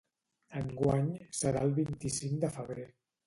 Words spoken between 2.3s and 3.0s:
de febrer.